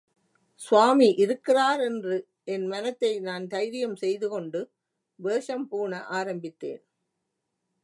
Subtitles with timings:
[0.61, 2.15] ஸ்வாமி இருக்கிறாரென்று
[2.43, 4.61] என் மனத்தை நான் தைரியம் செய்துகொண்டு,
[5.19, 6.83] வேஷம் பூண ஆரம்பித்தேன்.